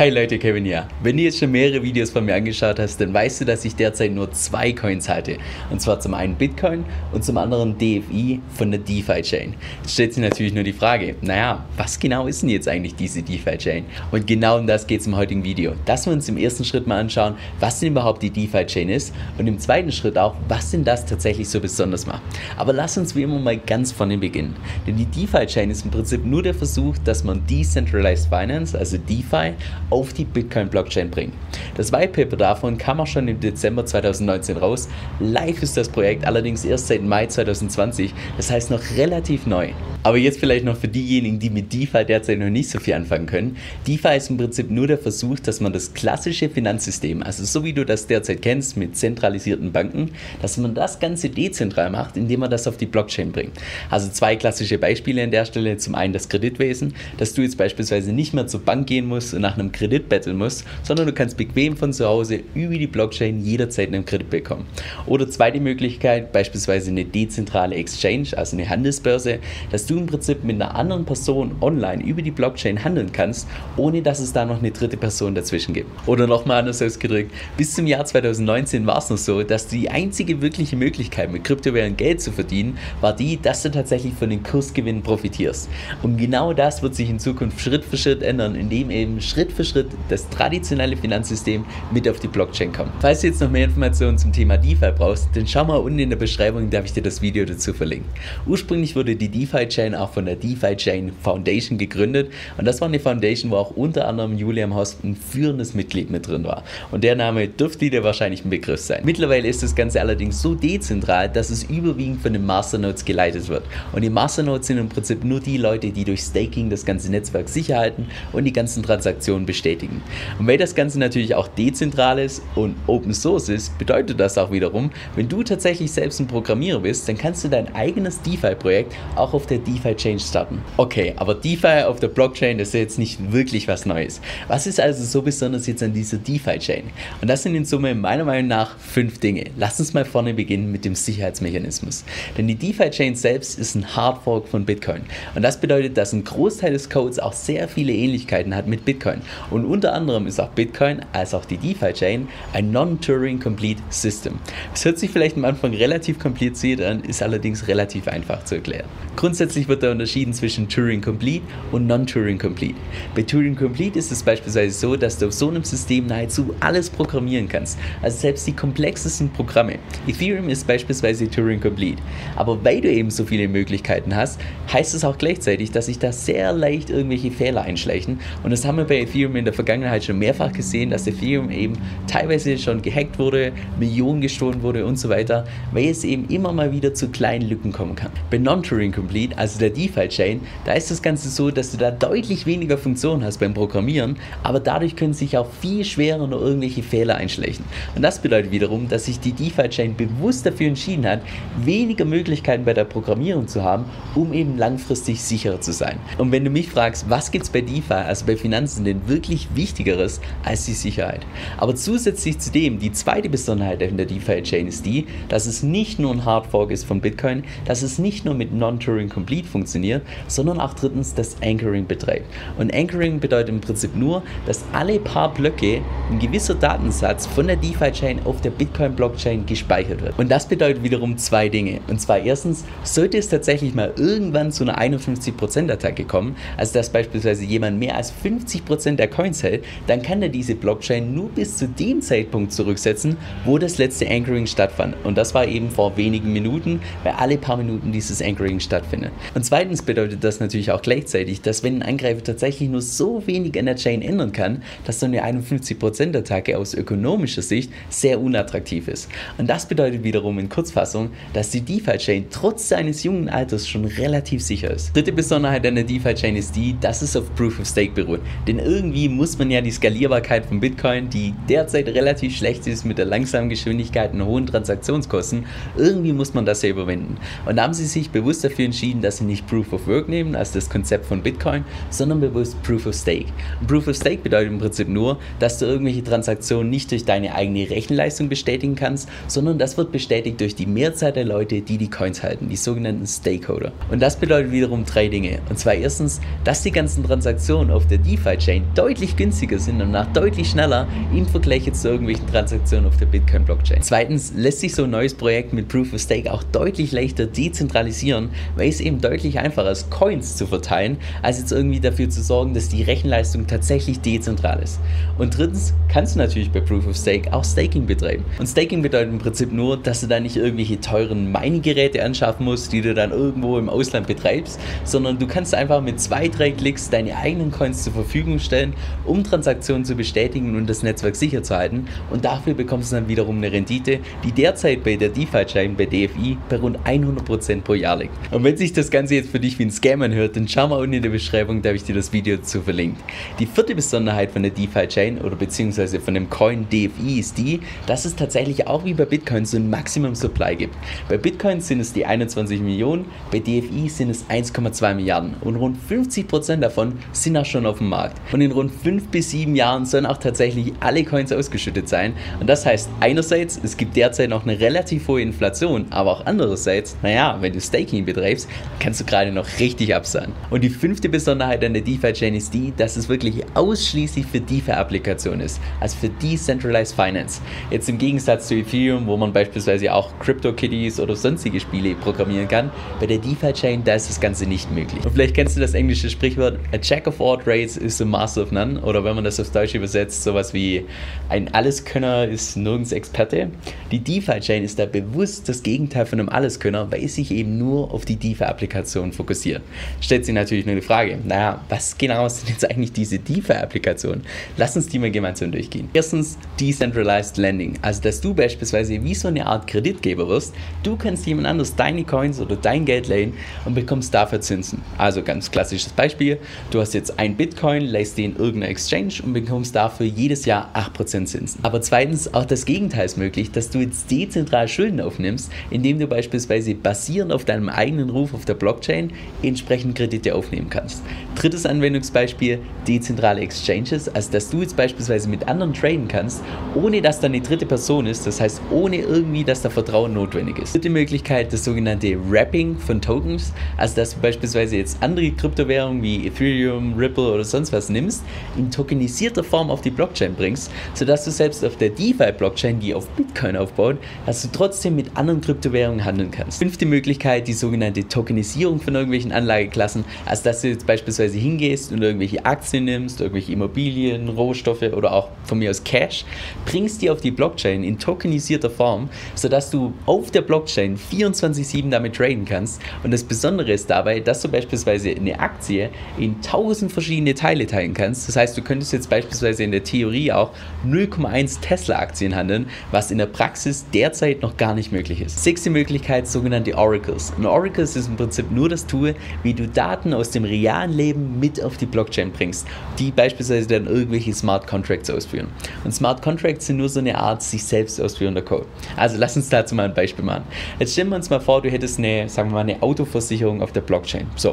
[0.00, 0.88] Hi Leute, Kevin hier.
[1.02, 3.76] Wenn du jetzt schon mehrere Videos von mir angeschaut hast, dann weißt du, dass ich
[3.76, 5.36] derzeit nur zwei Coins halte.
[5.68, 9.52] Und zwar zum einen Bitcoin und zum anderen DFI von der DeFi-Chain.
[9.82, 13.20] Jetzt stellt sich natürlich nur die Frage, naja, was genau ist denn jetzt eigentlich diese
[13.20, 13.84] DeFi-Chain?
[14.10, 15.74] Und genau um das geht es im heutigen Video.
[15.84, 19.48] Dass wir uns im ersten Schritt mal anschauen, was denn überhaupt die DeFi-Chain ist und
[19.48, 22.22] im zweiten Schritt auch, was denn das tatsächlich so besonders macht.
[22.56, 24.56] Aber lass uns wie immer mal ganz vorne beginnen.
[24.86, 29.52] Denn die DeFi-Chain ist im Prinzip nur der Versuch, dass man Decentralized Finance, also DeFi,
[29.90, 31.32] auf die Bitcoin-Blockchain bringen.
[31.76, 34.88] Das White Paper davon kam auch schon im Dezember 2019 raus.
[35.18, 39.70] Live ist das Projekt allerdings erst seit Mai 2020, das heißt noch relativ neu.
[40.02, 43.26] Aber jetzt vielleicht noch für diejenigen, die mit DeFi derzeit noch nicht so viel anfangen
[43.26, 43.56] können.
[43.86, 47.74] DeFi ist im Prinzip nur der Versuch, dass man das klassische Finanzsystem, also so wie
[47.74, 52.50] du das derzeit kennst mit zentralisierten Banken, dass man das Ganze dezentral macht, indem man
[52.50, 53.52] das auf die Blockchain bringt.
[53.90, 55.76] Also zwei klassische Beispiele an der Stelle.
[55.76, 59.42] Zum einen das Kreditwesen, dass du jetzt beispielsweise nicht mehr zur Bank gehen musst und
[59.42, 63.40] nach einem Kredit betteln musst, sondern du kannst bequem von zu Hause über die Blockchain
[63.42, 64.66] jederzeit einen Kredit bekommen.
[65.06, 69.38] Oder zweite Möglichkeit, beispielsweise eine dezentrale Exchange, also eine Handelsbörse,
[69.70, 74.02] dass du im Prinzip mit einer anderen Person online über die Blockchain handeln kannst, ohne
[74.02, 75.88] dass es da noch eine dritte Person dazwischen gibt.
[76.06, 80.42] Oder nochmal anders ausgedrückt, bis zum Jahr 2019 war es noch so, dass die einzige
[80.42, 85.02] wirkliche Möglichkeit mit Kryptowährungen Geld zu verdienen, war die, dass du tatsächlich von den Kursgewinnen
[85.02, 85.70] profitierst.
[86.02, 89.64] Und genau das wird sich in Zukunft Schritt für Schritt ändern, indem eben Schritt für
[89.64, 89.69] Schritt
[90.08, 92.90] das traditionelle Finanzsystem mit auf die Blockchain kommt.
[93.00, 96.10] Falls du jetzt noch mehr Informationen zum Thema DeFi brauchst, dann schau mal unten in
[96.10, 98.08] der Beschreibung, da habe ich dir das Video dazu verlinkt.
[98.46, 103.00] Ursprünglich wurde die DeFi-Chain auch von der DeFi Chain Foundation gegründet und das war eine
[103.00, 106.64] Foundation, wo auch unter anderem Julian Haus ein führendes Mitglied mit drin war.
[106.90, 109.02] Und der Name dürfte dir wahrscheinlich ein Begriff sein.
[109.04, 113.64] Mittlerweile ist das Ganze allerdings so dezentral, dass es überwiegend von den Masternodes geleitet wird.
[113.92, 117.48] Und die Masternodes sind im Prinzip nur die Leute, die durch Staking das ganze Netzwerk
[117.48, 120.02] sicher halten und die ganzen Transaktionen bestätigen.
[120.38, 124.50] Und weil das Ganze natürlich auch dezentral ist und Open Source ist, bedeutet das auch
[124.50, 129.34] wiederum, wenn du tatsächlich selbst ein Programmierer bist, dann kannst du dein eigenes DeFi-Projekt auch
[129.34, 130.62] auf der DeFi Chain starten.
[130.78, 134.20] Okay, aber DeFi auf der Blockchain ist ja jetzt nicht wirklich was Neues.
[134.48, 136.84] Was ist also so besonders jetzt an dieser DeFi Chain?
[137.20, 139.44] Und das sind in Summe meiner Meinung nach fünf Dinge.
[139.58, 142.04] Lass uns mal vorne beginnen mit dem Sicherheitsmechanismus.
[142.38, 145.02] Denn die DeFi Chain selbst ist ein Hardfork von Bitcoin.
[145.34, 149.20] Und das bedeutet, dass ein Großteil des Codes auch sehr viele Ähnlichkeiten hat mit Bitcoin.
[149.50, 154.38] Und unter anderem ist auch Bitcoin als auch die DeFi Chain ein Non-Turing Complete System.
[154.74, 158.86] Es hört sich vielleicht am Anfang relativ kompliziert an, ist allerdings relativ einfach zu erklären.
[159.16, 162.76] Grundsätzlich wird da unterschieden zwischen Turing Complete und Non-Turing Complete.
[163.14, 166.88] Bei Turing Complete ist es beispielsweise so, dass du auf so einem System nahezu alles
[166.88, 169.78] programmieren kannst, also selbst die komplexesten Programme.
[170.06, 172.00] Ethereum ist beispielsweise Turing Complete.
[172.36, 174.40] Aber weil du eben so viele Möglichkeiten hast,
[174.72, 178.20] heißt es auch gleichzeitig, dass sich da sehr leicht irgendwelche Fehler einschleichen.
[178.42, 181.74] Und das haben wir bei Ethereum in der Vergangenheit schon mehrfach gesehen, dass Ethereum eben
[182.06, 186.72] teilweise schon gehackt wurde, Millionen gestohlen wurde und so weiter, weil es eben immer mal
[186.72, 188.12] wieder zu kleinen Lücken kommen kann.
[188.30, 192.46] Bei Non-Turing Complete, also der DeFi-Chain, da ist das Ganze so, dass du da deutlich
[192.46, 197.16] weniger Funktionen hast beim Programmieren, aber dadurch können sich auch viel schwerer nur irgendwelche Fehler
[197.16, 197.64] einschleichen.
[197.96, 201.22] Und das bedeutet wiederum, dass sich die DeFi-Chain bewusst dafür entschieden hat,
[201.64, 205.98] weniger Möglichkeiten bei der Programmierung zu haben, um eben langfristig sicherer zu sein.
[206.18, 209.19] Und wenn du mich fragst, was gibt es bei DeFi, also bei Finanzen, denn wirklich
[209.54, 211.26] Wichtigeres als die Sicherheit?
[211.58, 215.98] Aber zusätzlich zu dem, die zweite Besonderheit in der DeFi-Chain ist die, dass es nicht
[215.98, 220.60] nur ein Hardfork ist von Bitcoin, dass es nicht nur mit Non-Turing Complete funktioniert, sondern
[220.60, 222.26] auch drittens das Anchoring betreibt.
[222.58, 227.56] Und Anchoring bedeutet im Prinzip nur, dass alle paar Blöcke ein gewisser Datensatz von der
[227.56, 230.18] DeFi-Chain auf der Bitcoin-Blockchain gespeichert wird.
[230.18, 231.80] Und das bedeutet wiederum zwei Dinge.
[231.88, 237.44] Und zwar erstens, sollte es tatsächlich mal irgendwann zu einer 51%-Attacke kommen, also dass beispielsweise
[237.44, 241.68] jemand mehr als 50% der Coins hält, dann kann er diese Blockchain nur bis zu
[241.68, 244.94] dem Zeitpunkt zurücksetzen, wo das letzte Anchoring stattfand.
[245.04, 249.12] Und das war eben vor wenigen Minuten, weil alle paar Minuten dieses Anchoring stattfindet.
[249.34, 253.58] Und zweitens bedeutet das natürlich auch gleichzeitig, dass wenn ein Angreifer tatsächlich nur so wenig
[253.58, 259.08] an der Chain ändern kann, dass so eine 51%-Attacke aus ökonomischer Sicht sehr unattraktiv ist.
[259.38, 264.42] Und das bedeutet wiederum in Kurzfassung, dass die DeFi-Chain trotz seines jungen Alters schon relativ
[264.42, 264.94] sicher ist.
[264.94, 268.20] Dritte Besonderheit an der DeFi-Chain ist die, dass es auf Proof of Stake beruht.
[268.46, 272.84] Denn irgendwie irgendwie muss man ja die Skalierbarkeit von Bitcoin, die derzeit relativ schlecht ist
[272.84, 277.16] mit der langsamen Geschwindigkeit und hohen Transaktionskosten, irgendwie muss man das ja überwinden.
[277.46, 280.34] Und da haben sie sich bewusst dafür entschieden, dass sie nicht Proof of Work nehmen,
[280.34, 283.26] als das Konzept von Bitcoin, sondern bewusst Proof of Stake.
[283.60, 287.34] Und Proof of Stake bedeutet im Prinzip nur, dass du irgendwelche Transaktionen nicht durch deine
[287.34, 291.88] eigene Rechenleistung bestätigen kannst, sondern das wird bestätigt durch die Mehrzahl der Leute, die die
[291.88, 293.72] Coins halten, die sogenannten Stakeholder.
[293.90, 295.38] Und das bedeutet wiederum drei Dinge.
[295.48, 300.12] Und zwar erstens, dass die ganzen Transaktionen auf der DeFi-Chain deutlich günstiger sind und nach
[300.12, 303.82] deutlich schneller im Vergleich jetzt zu irgendwelchen Transaktionen auf der Bitcoin-Blockchain.
[303.82, 308.30] Zweitens lässt sich so ein neues Projekt mit Proof of Stake auch deutlich leichter dezentralisieren,
[308.56, 312.52] weil es eben deutlich einfacher ist, Coins zu verteilen, als jetzt irgendwie dafür zu sorgen,
[312.52, 314.80] dass die Rechenleistung tatsächlich dezentral ist.
[315.18, 318.24] Und drittens kannst du natürlich bei Proof of Stake auch Staking betreiben.
[318.40, 322.72] Und Staking bedeutet im Prinzip nur, dass du da nicht irgendwelche teuren Mining-Geräte anschaffen musst,
[322.72, 326.90] die du dann irgendwo im Ausland betreibst, sondern du kannst einfach mit zwei, drei Klicks
[326.90, 328.74] deine eigenen Coins zur Verfügung stellen,
[329.04, 331.86] um Transaktionen zu bestätigen und das Netzwerk sicher zu halten.
[332.10, 336.36] Und dafür bekommst du dann wiederum eine Rendite, die derzeit bei der DeFi-Chain, bei DFI,
[336.48, 338.12] bei rund 100% pro Jahr liegt.
[338.32, 340.76] Und wenn sich das Ganze jetzt für dich wie ein Scam anhört, dann schau mal
[340.76, 343.00] unten in der Beschreibung, da habe ich dir das Video dazu verlinkt.
[343.38, 348.04] Die vierte Besonderheit von der DeFi-Chain oder beziehungsweise von dem Coin DFI ist die, dass
[348.04, 350.76] es tatsächlich auch wie bei Bitcoin so ein Maximum Supply gibt.
[351.08, 355.76] Bei Bitcoin sind es die 21 Millionen, bei DFI sind es 1,2 Milliarden und rund
[355.88, 358.20] 50% davon sind auch schon auf dem Markt.
[358.32, 362.14] Und in rund 5 bis 7 Jahren sollen auch tatsächlich alle Coins ausgeschüttet sein.
[362.40, 366.96] Und das heißt einerseits, es gibt derzeit noch eine relativ hohe Inflation, aber auch andererseits,
[367.02, 370.32] naja, wenn du Staking betreibst, kannst du gerade noch richtig absahen.
[370.50, 375.40] Und die fünfte Besonderheit an der DeFi-Chain ist die, dass es wirklich ausschließlich für DeFi-Applikationen
[375.40, 377.40] ist, also für Decentralized Finance.
[377.70, 382.70] Jetzt im Gegensatz zu Ethereum, wo man beispielsweise auch CryptoKitties oder sonstige Spiele programmieren kann,
[382.98, 385.04] bei der DeFi-Chain, da ist das Ganze nicht möglich.
[385.04, 388.42] Und vielleicht kennst du das englische Sprichwort, a Jack of all trades is a master
[388.42, 390.86] of none, oder wenn man das aufs Deutsche übersetzt, sowas wie
[391.28, 393.50] ein Alleskönner ist nirgends Experte.
[393.90, 398.04] Die DeFi-Chain ist da bewusst das Gegenteil von einem Alleskönner, weil sich eben nur auf
[398.04, 399.62] die DeFi-Applikation fokussiert.
[400.00, 404.22] Stellt sich natürlich nur die Frage, naja, was genau sind jetzt eigentlich diese DeFi-Applikationen?
[404.56, 405.88] Lass uns die mal gemeinsam durchgehen.
[405.92, 410.54] Erstens Decentralized Lending, also dass du beispielsweise wie so eine Art Kreditgeber wirst.
[410.82, 413.34] Du kannst jemand anders deine Coins oder dein Geld leihen
[413.64, 414.82] und bekommst dafür Zinsen.
[414.98, 416.38] Also ganz klassisches Beispiel,
[416.70, 420.70] du hast jetzt ein Bitcoin, leihst den in irgendeiner Exchange und bekommst dafür jedes Jahr
[420.74, 421.60] 8% Zinsen.
[421.62, 426.06] Aber zweitens auch das Gegenteil ist möglich, dass du jetzt dezentral Schulden aufnimmst, indem du
[426.06, 429.12] beispielsweise basierend auf deinem eigenen Ruf auf der Blockchain
[429.42, 431.02] entsprechend Kredite aufnehmen kannst.
[431.36, 436.42] Drittes Anwendungsbeispiel, dezentrale Exchanges, also dass du jetzt beispielsweise mit anderen traden kannst,
[436.74, 440.58] ohne dass da eine dritte Person ist, das heißt ohne irgendwie, dass da Vertrauen notwendig
[440.58, 440.74] ist.
[440.74, 446.26] Dritte Möglichkeit, das sogenannte Wrapping von Tokens, also dass du beispielsweise jetzt andere Kryptowährungen wie
[446.26, 448.24] Ethereum, Ripple oder sonst was nimmst,
[448.56, 453.08] in tokenisierter Form auf die Blockchain bringst, sodass du selbst auf der DeFi-Blockchain, die auf
[453.10, 453.96] Bitcoin aufbaut,
[454.26, 456.58] dass du trotzdem mit anderen Kryptowährungen handeln kannst.
[456.58, 462.02] Fünfte Möglichkeit, die sogenannte Tokenisierung von irgendwelchen Anlageklassen, also dass du jetzt beispielsweise hingehst und
[462.02, 466.24] irgendwelche Aktien nimmst, irgendwelche Immobilien, Rohstoffe oder auch von mir aus Cash,
[466.66, 472.16] bringst die auf die Blockchain in tokenisierter Form, sodass du auf der Blockchain 24-7 damit
[472.16, 472.80] traden kannst.
[473.02, 477.94] Und das Besondere ist dabei, dass du beispielsweise eine Aktie in tausend verschiedene Teile teilen
[477.94, 478.19] kannst.
[478.26, 480.50] Das heißt, du könntest jetzt beispielsweise in der Theorie auch
[480.86, 485.42] 0,1 Tesla-Aktien handeln, was in der Praxis derzeit noch gar nicht möglich ist.
[485.42, 487.32] Sechste Möglichkeit, sogenannte Oracles.
[487.36, 491.38] Und Oracles ist im Prinzip nur das Tool, wie du Daten aus dem realen Leben
[491.38, 492.66] mit auf die Blockchain bringst,
[492.98, 495.46] die beispielsweise dann irgendwelche Smart Contracts ausführen.
[495.84, 498.66] Und Smart Contracts sind nur so eine Art sich selbst ausführender Code.
[498.96, 500.44] Also lass uns dazu mal ein Beispiel machen.
[500.78, 503.72] Jetzt stellen wir uns mal vor, du hättest eine, sagen wir mal, eine Autoversicherung auf
[503.72, 504.26] der Blockchain.
[504.36, 504.50] So,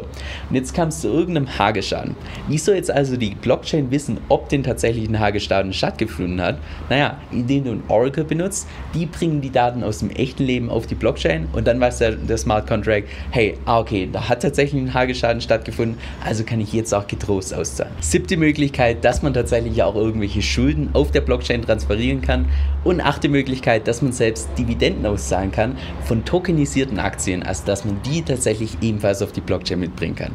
[0.49, 2.15] und jetzt kamst du zu irgendeinem Hageschaden.
[2.47, 3.56] Wie soll jetzt also die Blockchain
[3.91, 6.59] wissen, ob denn tatsächlich ein Hageschaden stattgefunden hat?
[6.89, 10.87] Naja, indem du ein Oracle benutzt, die bringen die Daten aus dem echten Leben auf
[10.87, 14.81] die Blockchain und dann weiß der, der Smart Contract, hey, ah, okay, da hat tatsächlich
[14.81, 17.93] ein Hageschaden stattgefunden, also kann ich jetzt auch getrost auszahlen.
[17.99, 22.45] Siebte Möglichkeit, dass man tatsächlich auch irgendwelche Schulden auf der Blockchain transferieren kann
[22.83, 27.99] und achte Möglichkeit, dass man selbst Dividenden auszahlen kann von tokenisierten Aktien, also dass man
[28.03, 30.31] die tatsächlich ebenfalls auf die Blockchain mitbringen kann.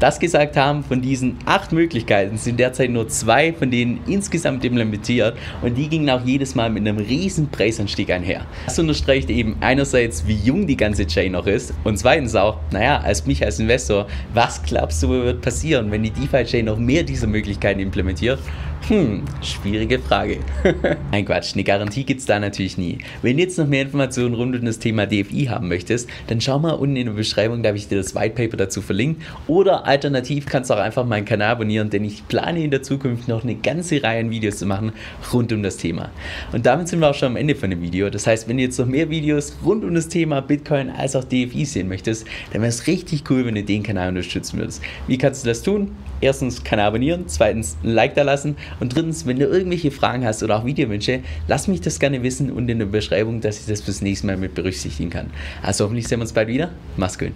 [0.00, 5.36] Das gesagt haben, von diesen acht Möglichkeiten sind derzeit nur zwei von denen insgesamt implementiert
[5.62, 8.44] und die gingen auch jedes Mal mit einem riesen Preisanstieg einher.
[8.66, 12.98] Das unterstreicht eben einerseits, wie jung die ganze Chain noch ist und zweitens auch, naja,
[12.98, 17.28] als mich als Investor, was glaubst du wird passieren, wenn die DeFi-Chain noch mehr dieser
[17.28, 18.40] Möglichkeiten implementiert?
[18.88, 20.38] Hm, schwierige Frage.
[21.10, 22.98] Ein Quatsch, eine Garantie gibt es da natürlich nie.
[23.20, 26.60] Wenn du jetzt noch mehr Informationen rund um das Thema DFI haben möchtest, dann schau
[26.60, 29.22] mal unten in der Beschreibung, da habe ich dir das White Paper dazu verlinkt.
[29.48, 33.26] Oder alternativ kannst du auch einfach meinen Kanal abonnieren, denn ich plane in der Zukunft
[33.26, 34.92] noch eine ganze Reihe an Videos zu machen
[35.32, 36.12] rund um das Thema.
[36.52, 38.08] Und damit sind wir auch schon am Ende von dem Video.
[38.08, 41.24] Das heißt, wenn du jetzt noch mehr Videos rund um das Thema Bitcoin als auch
[41.24, 44.80] DFI sehen möchtest, dann wäre es richtig cool, wenn du den Kanal unterstützen würdest.
[45.08, 45.90] Wie kannst du das tun?
[46.20, 50.42] Erstens Kanal abonnieren, zweitens ein Like da lassen und drittens, wenn du irgendwelche Fragen hast
[50.42, 53.80] oder auch Videowünsche, lass mich das gerne wissen und in der Beschreibung, dass ich das
[53.80, 55.30] fürs nächste Mal mit berücksichtigen kann.
[55.62, 56.70] Also hoffentlich sehen wir uns bald wieder.
[56.96, 57.32] Mach's gut.